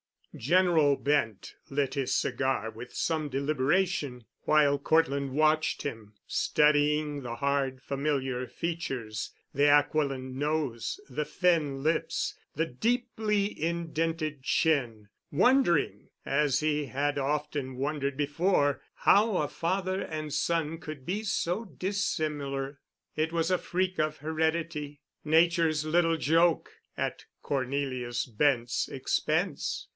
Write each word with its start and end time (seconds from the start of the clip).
General 0.35 0.95
Bent 0.95 1.55
lit 1.69 1.93
his 1.93 2.15
cigar 2.15 2.71
with 2.71 2.93
some 2.95 3.27
deliberation, 3.29 4.23
while 4.43 4.79
Cortland 4.79 5.31
watched 5.33 5.81
him, 5.83 6.13
studying 6.25 7.21
the 7.21 7.35
hard 7.35 7.81
familiar 7.81 8.47
features, 8.47 9.31
the 9.53 9.67
aquiline 9.69 10.39
nose, 10.39 10.99
the 11.09 11.25
thin 11.25 11.83
lips, 11.83 12.33
the 12.55 12.65
deeply 12.65 13.61
indented 13.61 14.41
chin, 14.41 15.09
wondering, 15.31 16.07
as 16.25 16.61
he 16.61 16.85
had 16.85 17.19
often 17.19 17.75
wondered 17.75 18.15
before, 18.17 18.81
how 18.95 19.37
a 19.37 19.47
father 19.49 20.01
and 20.01 20.33
son 20.33 20.79
could 20.79 21.05
be 21.05 21.23
so 21.23 21.65
dissimilar. 21.65 22.79
It 23.17 23.33
was 23.33 23.51
a 23.51 23.57
freak 23.57 23.99
of 23.99 24.17
heredity, 24.17 25.01
Nature's 25.25 25.85
little 25.85 26.17
joke—at 26.17 27.25
Cornelius 27.43 28.25
Bent's 28.25 28.87
expense. 28.87 29.89